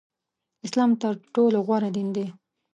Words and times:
اسلام 0.65 0.91
تر 1.01 1.13
ټولو 1.33 1.57
غوره 1.67 1.89
دین 1.95 2.07
دی 2.15 2.25